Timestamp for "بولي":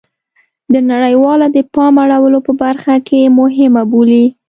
3.91-4.25